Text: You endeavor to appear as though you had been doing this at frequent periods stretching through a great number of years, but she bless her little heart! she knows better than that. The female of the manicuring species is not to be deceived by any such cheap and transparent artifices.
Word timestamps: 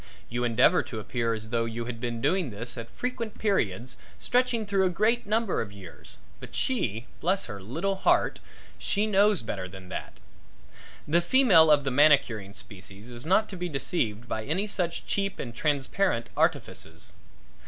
You 0.29 0.43
endeavor 0.43 0.81
to 0.81 0.99
appear 0.99 1.35
as 1.35 1.51
though 1.51 1.65
you 1.65 1.85
had 1.85 2.01
been 2.01 2.21
doing 2.21 2.49
this 2.49 2.75
at 2.75 2.89
frequent 2.89 3.37
periods 3.37 3.97
stretching 4.17 4.65
through 4.65 4.83
a 4.83 4.89
great 4.89 5.27
number 5.27 5.61
of 5.61 5.71
years, 5.71 6.17
but 6.39 6.55
she 6.55 7.05
bless 7.19 7.45
her 7.45 7.61
little 7.61 7.97
heart! 7.97 8.39
she 8.79 9.05
knows 9.05 9.43
better 9.43 9.67
than 9.69 9.89
that. 9.89 10.13
The 11.07 11.21
female 11.21 11.69
of 11.69 11.83
the 11.83 11.91
manicuring 11.91 12.55
species 12.55 13.09
is 13.09 13.27
not 13.27 13.47
to 13.49 13.55
be 13.55 13.69
deceived 13.69 14.27
by 14.27 14.43
any 14.43 14.65
such 14.65 15.05
cheap 15.05 15.37
and 15.37 15.53
transparent 15.53 16.29
artifices. 16.35 17.13